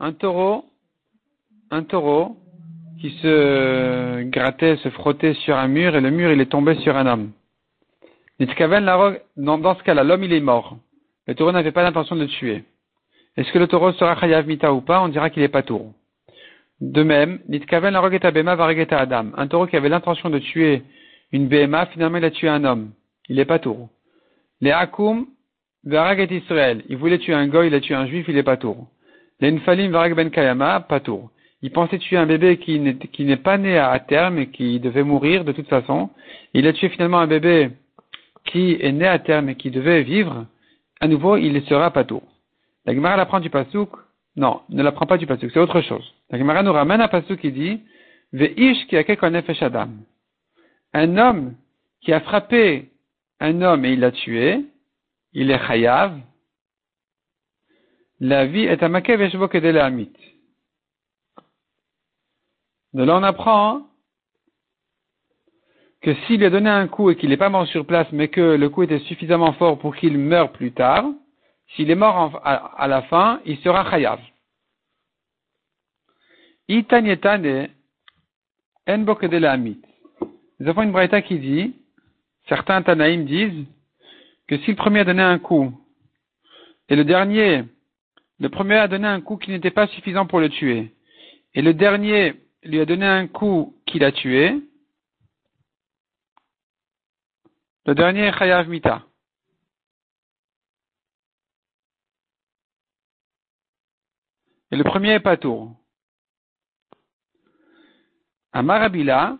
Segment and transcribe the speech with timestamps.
[0.00, 0.64] Un taureau,
[1.70, 2.36] un taureau
[3.00, 6.96] qui se grattait, se frottait sur un mur et le mur il est tombé sur
[6.96, 7.32] un homme.
[8.38, 10.76] Dans ce cas-là, l'homme il est mort.
[11.26, 12.64] Le taureau n'avait pas l'intention de le tuer.
[13.36, 15.00] Est-ce que le taureau sera Chayav Mita ou pas?
[15.00, 15.92] On dira qu'il est pas taureau.
[16.80, 19.32] De même, Nitkaven Larog et Abema Varigeta Adam.
[19.36, 20.82] Un taureau qui avait l'intention de tuer
[21.32, 22.90] une BMA, finalement il a tué un homme.
[23.28, 23.88] Il est pas taureau.
[24.60, 25.26] Les akum
[25.84, 26.82] varaget Israël.
[26.88, 28.86] Il voulait tuer un goy, il a tué un juif, il est pas taureau.
[29.40, 31.30] Les nfalim varag ben kayama, pas taureau.
[31.62, 35.44] Il pensait tuer un bébé qui n'est pas né à terme et qui devait mourir
[35.44, 36.10] de toute façon.
[36.52, 37.70] Il a tué finalement un bébé
[38.44, 40.46] qui est né à terme et qui devait vivre.
[41.00, 42.28] À nouveau, il sera pas taureau.
[42.84, 43.90] La Gemara l'apprend du pasouk.
[44.36, 46.04] Non, ne l'apprend pas du pasouk, c'est autre chose.
[46.30, 47.80] La Gemara nous ramène un pasouk qui dit
[48.32, 49.88] Ve'ish ki adam.
[50.92, 51.54] Un homme
[52.02, 52.90] qui a frappé
[53.40, 54.64] un homme et il l'a tué,
[55.32, 56.18] il est chayav.
[58.20, 60.12] La vie est à makev et amit.
[62.92, 63.82] De là, on apprend
[66.00, 68.40] que s'il a donné un coup et qu'il n'est pas mort sur place, mais que
[68.40, 71.04] le coup était suffisamment fort pour qu'il meure plus tard,
[71.74, 74.20] s'il est mort à, la fin, il sera chayav.
[76.68, 77.68] Itanyetane
[78.86, 79.82] en amit.
[80.60, 81.74] Nous avons une braïta qui dit,
[82.48, 83.66] certains Tanaïm disent,
[84.46, 85.72] que si le premier a donné un coup,
[86.88, 87.64] et le dernier,
[88.38, 90.94] le premier a donné un coup qui n'était pas suffisant pour le tuer,
[91.54, 94.60] et le dernier lui a donné un coup qui l'a tué,
[97.86, 99.02] le dernier est chayav mita.
[104.70, 105.76] Et le premier est patour.
[108.52, 109.38] Amar Rabila,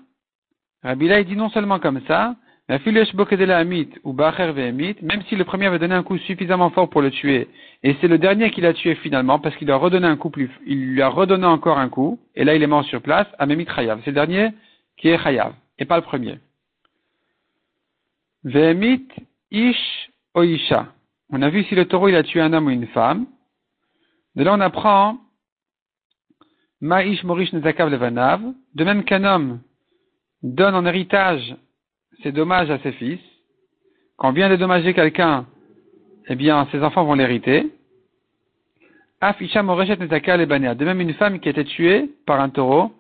[0.83, 6.03] Rabila il dit non seulement comme ça, ou même si le premier avait donné un
[6.03, 7.48] coup suffisamment fort pour le tuer,
[7.83, 10.33] et c'est le dernier qui l'a tué finalement, parce qu'il lui a redonné un coup
[10.67, 13.67] il lui a redonné encore un coup, et là il est mort sur place, Amemit
[13.67, 14.01] Chayav.
[14.05, 14.48] C'est le dernier
[14.97, 16.39] qui est Chayav, et pas le premier.
[18.45, 19.08] Vehemit
[19.51, 20.86] Ish Oisha.
[21.31, 23.27] On a vu si le taureau il a tué un homme ou une femme.
[24.36, 25.19] De là on apprend
[26.81, 28.41] Ma'ish Morish Nezakav Levanav,
[28.75, 29.61] de même qu'un homme
[30.42, 31.57] donne en héritage
[32.23, 33.20] ses dommages à ses fils,
[34.17, 35.47] quand vient dédommager quelqu'un,
[36.29, 37.70] eh bien, ses enfants vont l'hériter.
[39.20, 42.92] De même une femme qui a été tuée par un taureau,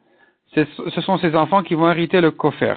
[0.54, 2.76] ce sont ses enfants qui vont hériter le kofer.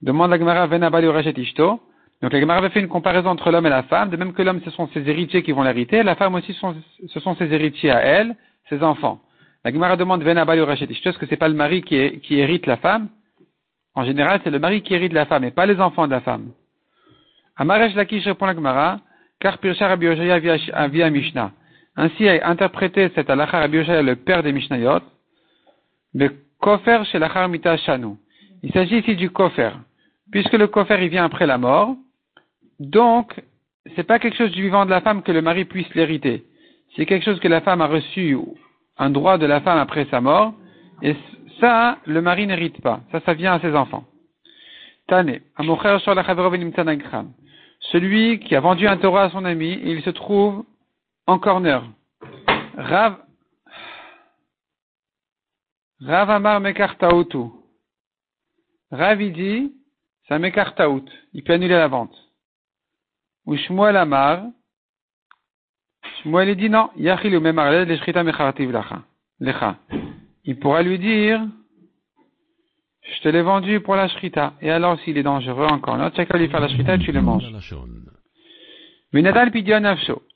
[0.00, 1.08] Demande la Gemara Venabali
[1.42, 1.80] Ishto.
[2.22, 4.42] Donc la Gemara avait fait une comparaison entre l'homme et la femme, de même que
[4.42, 7.90] l'homme ce sont ses héritiers qui vont l'hériter, la femme aussi ce sont ses héritiers
[7.90, 8.36] à elle,
[8.68, 9.20] ses enfants.
[9.64, 13.08] La Gemara demande Venabal Est-ce que c'est pas le mari qui hérite la femme?
[13.94, 16.20] En général, c'est le mari qui hérite la femme et pas les enfants de la
[16.20, 16.52] femme.
[17.56, 19.00] Amaresh Lakish répond la Gemara,
[19.40, 21.52] car Pircha Rabbi via Mishnah.
[21.96, 25.00] Ainsi a interprété cet halakha Rabbi le père des Mishnayot,
[26.14, 28.16] le kofer chez l'achar mita shanu.
[28.62, 29.72] Il s'agit ici du kofer.
[30.30, 31.96] Puisque le kofer il vient après la mort,
[32.78, 33.34] donc
[33.96, 36.44] c'est pas quelque chose du vivant de la femme que le mari puisse l'hériter.
[36.94, 38.36] C'est quelque chose que la femme a reçu
[38.96, 40.54] un droit de la femme après sa mort,
[41.02, 41.16] et
[41.60, 43.00] ça, le mari n'hérite pas.
[43.12, 44.04] Ça, ça vient à ses enfants.
[45.06, 45.40] Tane,
[47.80, 50.64] celui qui a vendu un taureau à son ami, il se trouve
[51.26, 51.84] en corner.
[52.76, 53.16] Rav,
[56.00, 57.50] Rav Amar Mekartaoutu.
[58.90, 59.72] Rav, il dit,
[60.28, 61.04] ça Mekartaout.
[61.32, 62.16] Il peut annuler la vente.
[63.46, 64.42] Ou Shmuel Amar,
[66.22, 66.90] Shmuel dit non,
[70.48, 71.46] il pourra lui dire,
[73.02, 74.54] je te l'ai vendu pour la shrita.
[74.62, 77.52] Et alors, s'il est dangereux encore, tu as lui faire la shrita, tu le manges.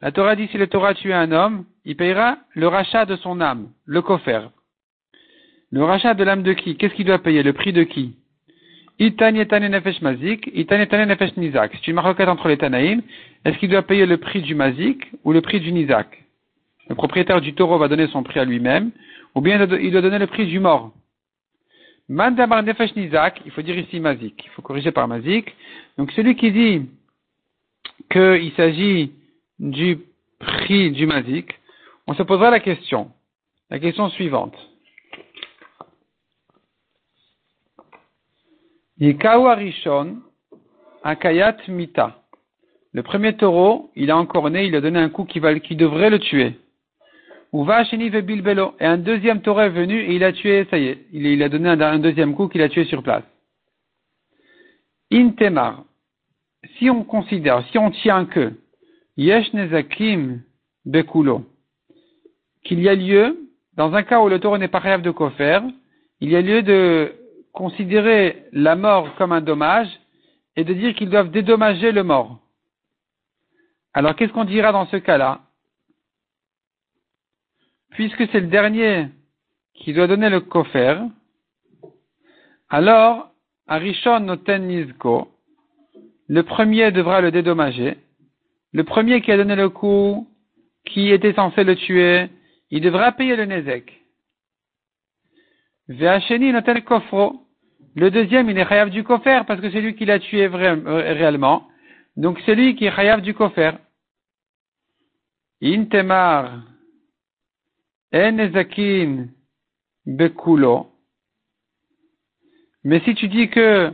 [0.03, 3.41] La Torah dit, si le Torah tue un homme, il payera le rachat de son
[3.41, 4.51] âme, le kofer.
[5.71, 6.77] Le rachat de l'âme de qui?
[6.77, 7.43] Qu'est-ce qu'il doit payer?
[7.43, 8.17] Le prix de qui?
[9.01, 11.73] Nefesh mazik, nefesh nizak.
[11.75, 13.01] C'est une maroquette entre les Tanaïm.
[13.47, 16.23] Est-ce qu'il doit payer le prix du mazik ou le prix du nizak?
[16.91, 18.91] Le propriétaire du taureau va donner son prix à lui-même,
[19.35, 20.93] ou bien il doit donner le prix du mort.
[22.09, 24.45] Mandamar nefesh nizak, il faut dire ici mazik.
[24.45, 25.55] Il faut corriger par mazik.
[25.97, 26.83] Donc celui qui dit
[28.11, 29.13] qu'il s'agit
[29.59, 29.99] du
[30.39, 31.55] prix du mazik,
[32.07, 33.11] on se posera la question.
[33.71, 34.57] La question suivante.
[41.05, 42.23] Akayat Mita.
[42.93, 46.19] Le premier taureau, il a encore né, il a donné un coup qui devrait le
[46.19, 46.59] tuer.
[47.53, 48.75] Uva Bilbelo.
[48.81, 51.49] Et un deuxième taureau est venu et il a tué, ça y est, il, a
[51.49, 53.25] donné un, deuxième coup qu'il a tué sur place.
[55.13, 55.85] Intemar.
[56.79, 58.53] si on considère, si on tient que
[59.19, 60.41] Yesh Nezakim
[60.87, 61.45] Bekulo,
[62.65, 63.39] qu'il y a lieu,
[63.75, 65.61] dans un cas où le taureau n'est pas rêve de kofer,
[66.21, 67.13] il y a lieu de
[67.53, 69.89] considérer la mort comme un dommage
[70.57, 72.39] et de dire qu'ils doivent dédommager le mort.
[73.93, 75.43] Alors qu'est-ce qu'on dira dans ce cas-là?
[77.93, 79.09] Puisque c'est le dernier
[79.75, 80.99] qui doit donner le kofer,
[82.71, 83.31] alors
[83.67, 85.29] Arishon Noten Nizko,
[86.29, 87.99] le premier devra le dédommager.
[88.73, 90.27] Le premier qui a donné le coup,
[90.87, 92.31] qui était censé le tuer,
[92.71, 93.93] il devra payer le Nezek.
[95.89, 97.43] Ve'acheni Noten Kofro,
[97.95, 101.15] le deuxième, il est chayav du kofer parce que c'est lui qui l'a tué euh,
[101.15, 101.69] réellement.
[102.17, 103.73] Donc c'est lui qui est chayav du kofer.
[105.63, 106.72] Intemar
[108.13, 109.29] enezakin
[110.07, 110.87] bekulo.
[112.85, 113.93] Mais si tu dis que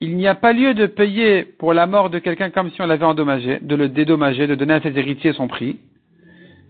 [0.00, 2.86] il n'y a pas lieu de payer pour la mort de quelqu'un comme si on
[2.86, 5.78] l'avait endommagé, de le dédommager, de donner à ses héritiers son prix.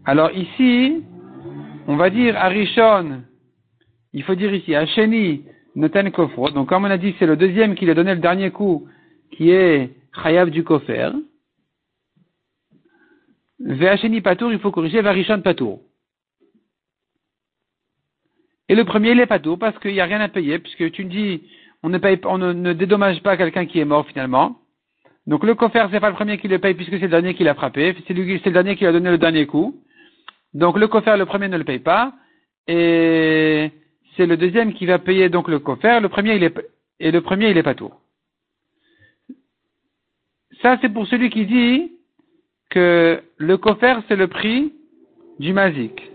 [0.04, 1.02] Alors ici,
[1.88, 3.22] on va dire Arishon,
[4.12, 6.50] il faut dire ici, Hacheni, Noten Kofro.
[6.50, 8.86] Donc, comme on a dit, c'est le deuxième qui lui a donné le dernier coup,
[9.32, 9.90] qui est
[10.22, 11.10] Chayav du Kofer.
[13.58, 15.80] Ve'acheni Patour, il faut corriger Varishon Patour.
[18.68, 21.04] Et le premier, il est Patour, parce qu'il n'y a rien à payer, puisque tu
[21.04, 21.42] me dis,
[21.82, 24.56] on ne, paye, on ne, dédommage pas quelqu'un qui est mort finalement.
[25.26, 27.44] Donc le Kofer, c'est pas le premier qui le paye, puisque c'est le dernier qui
[27.44, 29.82] l'a frappé, c'est le dernier qui a donné le dernier coup.
[30.52, 32.14] Donc le Kofer, le premier ne le paye pas,
[32.66, 33.70] et
[34.16, 36.54] c'est le deuxième qui va payer donc le coffre, le premier il est,
[37.00, 37.92] et le premier il est pas tout.
[40.62, 41.92] Ça c'est pour celui qui dit
[42.70, 44.72] que le coffre c'est le prix
[45.38, 46.10] du mazik.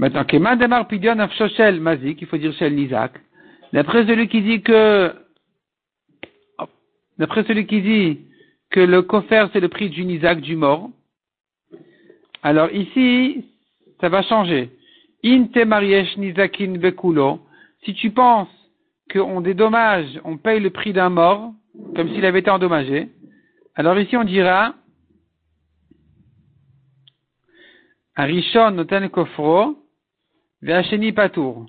[0.00, 3.20] Maintenant, Keman Demar Pidion Afshoshel Mazik, il faut dire Shel Nizak.
[3.74, 5.12] D'après celui qui dit que,
[7.18, 8.20] d'après celui qui dit
[8.70, 10.88] que le coffre c'est le prix du Nizak du mort,
[12.42, 13.44] alors ici,
[14.00, 14.70] ça va changer.
[15.22, 17.40] Inte mariesh nizakin bekulo.
[17.84, 18.48] Si tu penses
[19.12, 21.52] qu'on dédommage, on paye le prix d'un mort,
[21.94, 23.10] comme s'il avait été endommagé,
[23.74, 24.74] alors ici on dira
[28.16, 29.76] Arishon noten kofro,
[30.62, 31.66] ve'asheni patour.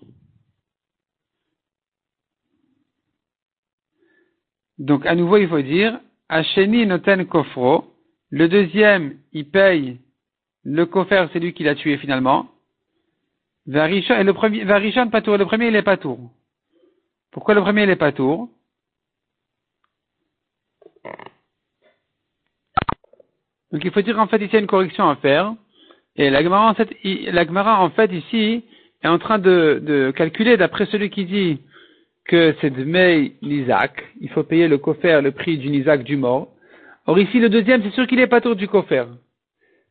[4.78, 6.00] Donc à nouveau il faut dire
[6.30, 7.88] Hacheni noten kofro.
[8.32, 10.00] Le deuxième, il paye
[10.64, 12.50] le coffre, c'est lui qui l'a tué finalement.
[13.68, 16.32] Varishon, et le premier, Varishon Patour, le premier il est Patour.
[17.32, 18.50] Pourquoi le premier il est Patour?
[23.72, 25.54] Donc il faut dire en fait ici il y a une correction à faire.
[26.16, 26.42] Et la
[26.74, 26.90] fait,
[27.80, 28.64] en fait ici
[29.04, 31.60] est en train de, de calculer d'après celui qui dit
[32.26, 36.18] que c'est de May l'Isaac, il faut payer le coffre, le prix du Isaac du
[36.18, 36.50] mort.
[37.08, 39.08] Or ici le deuxième c'est sûr qu'il est pas du coffre.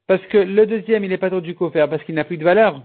[0.07, 2.83] Parce que le deuxième il est pas du coffre parce qu'il n'a plus de valeur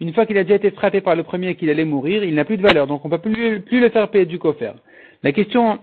[0.00, 2.44] une fois qu'il a déjà été frappé par le premier qu'il allait mourir, il n'a
[2.44, 2.86] plus de valeur.
[2.86, 4.74] Donc on ne peut plus, plus, le faire payer du coffre.
[5.22, 5.78] La question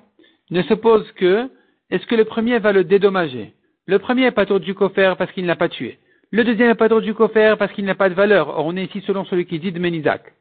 [0.51, 1.49] ne se pose que,
[1.89, 3.53] est-ce que le premier va le dédommager?
[3.85, 5.97] Le premier est pas tour du coffre parce qu'il ne l'a pas tué.
[6.33, 8.47] Le deuxième est pas tour du coffre parce qu'il n'a pas de valeur.
[8.49, 10.33] Or on est ici selon celui qui dit de Ménisac.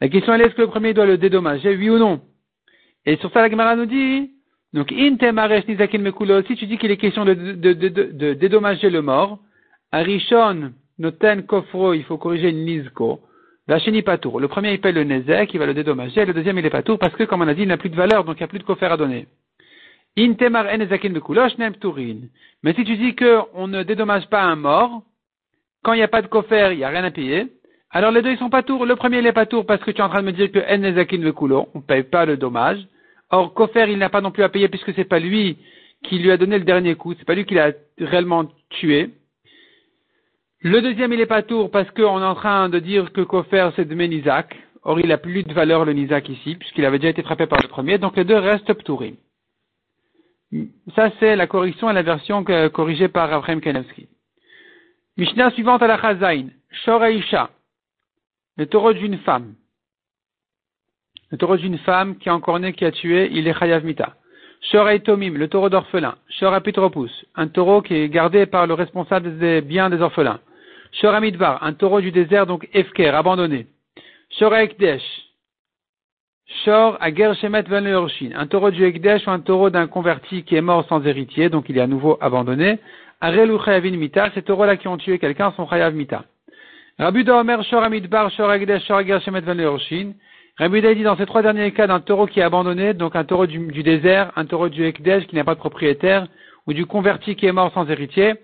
[0.00, 2.20] La question est, est-ce que le premier doit le dédommager, oui ou non?
[3.04, 4.30] Et sur ça, la Gemara nous dit,
[4.72, 9.40] donc, si tu dis qu'il est question de, dédommager le mort,
[9.90, 13.18] Arishon, Noten Kofro, il faut corriger Nizko.
[13.66, 14.38] Vacheni Patour.
[14.38, 16.26] Le premier, il paye le Nezek, il va le dédommager.
[16.26, 17.96] Le deuxième, il est Patour parce que, comme on a dit, il n'a plus de
[17.96, 19.26] valeur, donc il n'y a plus de Kofer à donner.
[20.16, 20.66] Intemar.
[22.62, 25.02] Mais si tu dis qu'on ne dédommage pas un mort,
[25.84, 27.46] quand il n'y a pas de Kofer, il n'y a rien à payer.
[27.90, 28.86] Alors les deux, ils sont pas tours.
[28.86, 30.50] Le premier, il est pas tour parce que tu es en train de me dire
[30.50, 32.84] que Enezakin Bekulo, on ne paye pas le dommage.
[33.30, 35.58] Or, Kofer, il n'a pas non plus à payer puisque c'est pas lui
[36.02, 39.10] qui lui a donné le dernier coup, c'est pas lui qui l'a réellement tué.
[40.60, 43.70] Le deuxième, il est pas tour parce qu'on est en train de dire que Kofer,
[43.76, 44.56] c'est de Ménisac.
[44.82, 47.60] Or, il a plus de valeur le Nizak ici, puisqu'il avait déjà été frappé par
[47.62, 47.98] le premier.
[47.98, 49.16] Donc, les deux restent Ptourim.
[50.94, 54.08] Ça, c'est la correction et la version corrigée par Abraham Kanevski.
[55.16, 56.48] Mishnah suivante à la Chazain.
[56.84, 57.50] Shoraisha.
[58.56, 59.54] Le taureau d'une femme.
[61.30, 64.14] Le taureau d'une femme qui est encore né, qui a tué, il est Chayav Mita.
[65.04, 66.16] Tomim, le taureau d'orphelin.
[66.28, 70.40] Shora Pitropus, un taureau qui est gardé par le responsable des biens des orphelins.
[70.92, 73.66] Shor un taureau du désert, donc Efker, abandonné.
[74.30, 75.02] Shor Ekdesh,
[76.64, 77.64] Shor Ager Shemet
[78.34, 81.68] un taureau du Ekdesh ou un taureau d'un converti qui est mort sans héritier, donc
[81.68, 82.78] il est à nouveau abandonné.
[83.24, 86.24] Arelu Chayavin Mita, ces taureaux-là qui ont tué quelqu'un sont Chayav Mita.
[86.98, 89.40] Rabbi Omer Shor Amidbar, Shor Ekdesh, Shor Shemet
[90.60, 93.46] Uda dit dans ces trois derniers cas d'un taureau qui est abandonné, donc un taureau
[93.46, 96.26] du, désert, un taureau du Ekdej qui n'a pas de propriétaire,
[96.66, 98.34] ou du converti qui est mort sans héritier,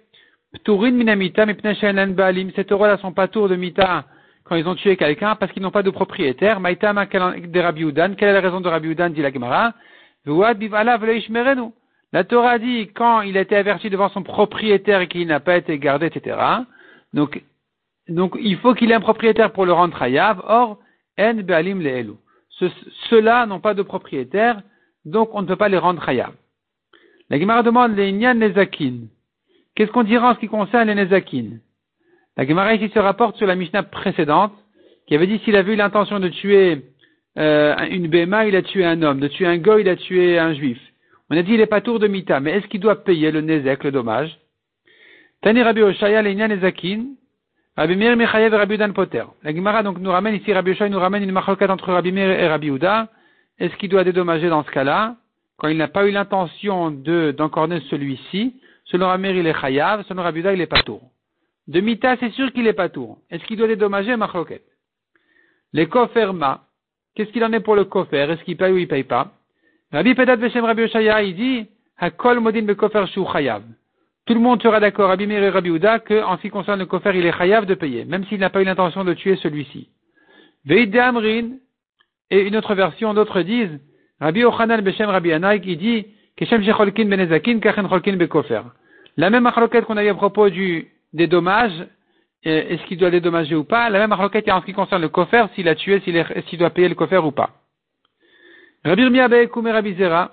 [0.55, 4.07] Pturin minamita baalim, ces taureaux-là sont pas tours de mita
[4.45, 6.59] quand ils ont tué quelqu'un parce qu'ils n'ont pas de propriétaire.
[6.59, 7.85] Maïtama de Rabbi
[8.17, 9.75] quelle est la raison de Rabbi Udan, dit la Gemara?
[12.13, 15.57] La Torah dit quand il a été averti devant son propriétaire et qu'il n'a pas
[15.57, 16.37] été gardé, etc.
[17.13, 17.43] Donc,
[18.09, 20.43] donc il faut qu'il ait un propriétaire pour le rendre hayav.
[20.47, 20.79] Or,
[21.19, 22.15] en be'alim le'elu.
[23.09, 24.63] Ceux-là n'ont pas de propriétaire,
[25.05, 26.33] donc on ne peut pas les rendre hayav.
[27.31, 29.07] La Gemara demande les Nyan Nezakin.
[29.75, 31.59] Qu'est-ce qu'on dira en ce qui concerne les Nezakin
[32.37, 34.53] La Gemara ici se rapporte sur la Mishnah précédente,
[35.07, 36.83] qui avait dit s'il avait eu l'intention de tuer
[37.39, 40.39] euh, une Béma, il a tué un homme, de tuer un go, il a tué
[40.39, 40.79] un juif.
[41.31, 43.41] On a dit il n'est pas tour de Mita, mais est-ce qu'il doit payer le
[43.41, 44.37] Nezek, le dommage?
[45.43, 47.07] Tani Rabbi Oshaya, les Nezakin,
[47.77, 49.25] Rabbi Meir Mechayev Rabbi Udan Poter.
[49.43, 52.31] La Gemara donc nous ramène ici, Rabbi Oshaya nous ramène une marloquette entre Rabbi Meir
[52.31, 53.09] et Rabbi Uda.
[53.59, 55.17] Est-ce qu'il doit dédommager dans ce cas-là?
[55.59, 58.57] Quand il n'a pas eu l'intention de d'encorner celui-ci,
[58.87, 61.03] selon Amir il est chayav, selon Rabuda il est pas tour.
[61.69, 63.19] De Mita, c'est sûr qu'il est pas tour.
[63.31, 64.63] Est-ce qu'il doit dédommager Machloket
[65.75, 66.65] Les koferma,
[67.15, 68.31] qu'est-ce qu'il en est pour le kofer?
[68.31, 69.33] Est-ce qu'il paye ou il paye pas?
[69.93, 71.67] Rabbi Pedat Beshem Rabbi Oshaya, il dit,
[71.99, 73.63] Hakol modin bekofer shu chayav.
[74.25, 76.79] Tout le monde sera d'accord, Rabbi Meir et Rabbi Uda, que, en ce qui concerne
[76.79, 79.35] le kofer, il est chayav de payer, même s'il n'a pas eu l'intention de tuer
[79.37, 79.89] celui-ci.
[80.65, 81.57] Veid Amrin,
[82.31, 83.81] et une autre version, d'autres disent,
[84.21, 86.07] Rabbi Ochanan Beshem Rabbi Anaïk, il dit,
[86.37, 88.63] Keshem Shecholkin Benezakin, Kachen Cholkin Bekofer.
[89.17, 91.85] La même achloquette qu'on a eu à propos du, des dommages,
[92.45, 95.47] est-ce qu'il doit dédommager ou pas, la même achloquette en ce qui concerne le kofer,
[95.55, 97.60] s'il a tué, s'il doit payer le kofer ou pas.
[98.83, 100.33] Rabbi Irmia Be'ekume Rabbi Zera,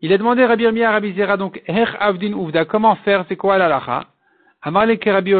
[0.00, 3.58] il a demandé Rabbi Irmia Rabbi Zera, donc, Hech Avdin Uvda, comment faire, c'est quoi
[3.58, 4.06] l'alacha?
[4.62, 5.34] Amarle ke Rabbi.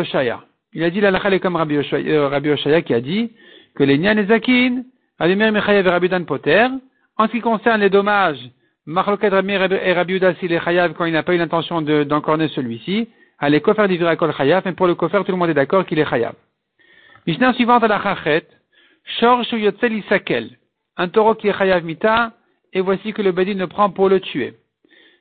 [0.75, 2.51] Il a dit l'alacha est comme Rabbi Oshaya, euh, Rabbi
[2.85, 3.33] qui a dit
[3.75, 4.83] que les Nyanezakin,
[5.19, 5.27] en
[7.27, 8.51] ce qui concerne les dommages,
[8.85, 13.09] Machloket Rabbi et Rabbi s'il est chayav quand il n'a pas eu l'intention d'encorner celui-ci,
[13.39, 16.09] allez kofer divirakol chayav, mais pour le kofer, tout le monde est d'accord qu'il est
[16.09, 16.35] chayav.
[17.27, 18.17] Mishnah suivante à la
[19.19, 20.51] Shor Isakel,
[20.97, 22.33] un taureau qui est chayav mita,
[22.73, 24.55] et voici que le badin le prend pour le tuer.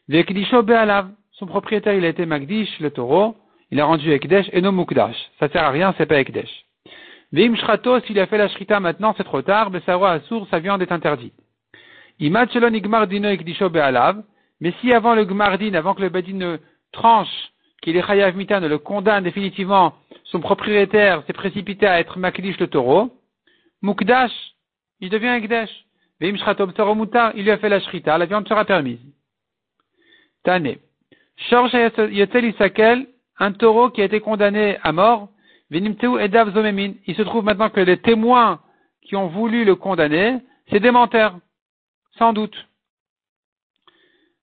[0.08, 3.36] Vekdisho Be'alav, son propriétaire il a été Magdish, le taureau,
[3.72, 5.16] il a rendu Ekdesh et non Mukdash.
[5.40, 6.66] Ça sert à rien, c'est pas Ekdesh.
[7.32, 10.82] Veim Shrato, s'il a fait la Shrita maintenant, c'est trop tard, Besaro Assour, sa viande
[10.82, 11.34] est interdite.
[12.20, 14.24] Imat Shelon Igmar Dino Ekdisho Be'alav,
[14.62, 16.58] mais si avant le Gmardin, avant que le Badin ne
[16.92, 17.52] tranche,
[17.82, 19.94] qu'il est Chayav Mita, ne le condamne définitivement,
[20.26, 23.12] son propriétaire s'est précipité à être Makdish le taureau,
[23.82, 24.32] Mukdash,
[25.00, 25.70] il devient Ekdesh.
[26.20, 29.00] Veim Shrato Mutar, il lui a fait la Shrita, la viande sera permise.
[30.44, 30.78] Tane.
[31.52, 33.08] Yotel Isakel,
[33.40, 35.30] un taureau qui a été condamné à mort,
[35.72, 38.62] il se trouve maintenant que les témoins
[39.02, 40.38] qui ont voulu le condamner,
[40.70, 41.38] c'est des menteurs,
[42.18, 42.56] sans doute.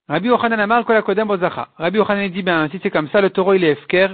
[0.09, 3.73] Rabbi Ochanan Amar Rabbi Ochanan dit, ben, si c'est comme ça, le taureau il est
[3.73, 4.09] efker,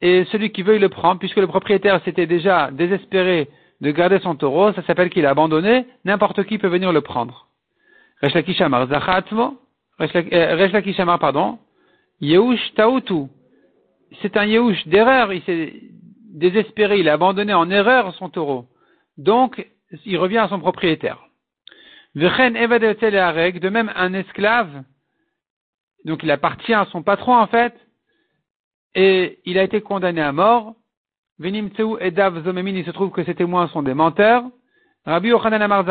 [0.00, 3.48] et celui qui veut il le prend, puisque le propriétaire s'était déjà désespéré
[3.80, 7.48] de garder son taureau, ça s'appelle qu'il a abandonné, n'importe qui peut venir le prendre.
[8.22, 9.58] Resh Amar Zachatmo,
[9.98, 11.58] Resh Amar, pardon,
[12.20, 13.28] Yehush Tautu,
[14.22, 15.74] c'est un Yehush d'erreur, il s'est
[16.30, 18.66] désespéré, il a abandonné en erreur son taureau.
[19.16, 19.66] Donc,
[20.04, 21.18] il revient à son propriétaire.
[22.14, 24.82] De même, un esclave,
[26.04, 27.74] donc il appartient à son patron en fait,
[28.94, 30.74] et il a été condamné à mort.
[31.40, 34.44] Edav Zomemin, il se trouve que ces témoins sont des menteurs.
[35.06, 35.84] Rabbi Yochanan Amar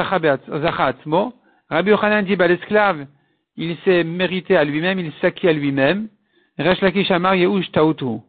[1.69, 3.07] Rabbi Yochanan dit, bah, l'esclave,
[3.55, 6.09] il s'est mérité à lui-même, il s'acquit à lui-même.
[6.57, 8.21] Resh Lakish Amar Yehush Tautu.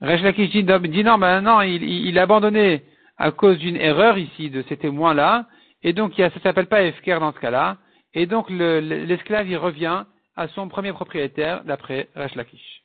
[0.00, 0.64] Resh Lakish dit,
[1.04, 2.82] non, ben non, il, il, a abandonné
[3.16, 5.46] à cause d'une erreur ici de ces témoins-là,
[5.82, 7.78] et donc ça s'appelle pas Efker dans ce cas-là,
[8.12, 10.04] et donc l'esclave il revient
[10.36, 12.83] à son premier propriétaire d'après Resh Lakish.